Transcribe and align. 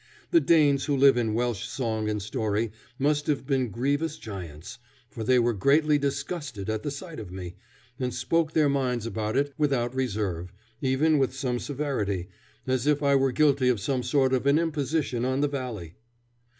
The 0.31 0.39
Danes 0.41 0.85
who 0.85 0.97
live 0.97 1.15
in 1.15 1.35
Welsh 1.35 1.63
song 1.67 2.09
and 2.09 2.19
story 2.19 2.71
must 2.97 3.27
have 3.27 3.45
been 3.45 3.69
grievous 3.69 4.17
giants, 4.17 4.79
for 5.11 5.23
they 5.23 5.37
were 5.37 5.53
greatly 5.53 5.99
disgusted 5.99 6.71
at 6.71 6.91
sight 6.91 7.19
of 7.19 7.31
me, 7.31 7.53
and 7.99 8.11
spoke 8.11 8.53
their 8.53 8.67
minds 8.67 9.05
about 9.05 9.37
it 9.37 9.53
without 9.59 9.93
reserve, 9.93 10.51
even 10.81 11.19
with 11.19 11.35
some 11.35 11.59
severity, 11.59 12.29
as 12.65 12.87
if 12.87 13.03
I 13.03 13.13
were 13.13 13.31
guilty 13.31 13.69
of 13.69 13.79
some 13.79 14.01
sort 14.01 14.33
of 14.33 14.47
an 14.47 14.57
imposition 14.57 15.23
on 15.23 15.41
the 15.41 15.47
valley. 15.47 15.93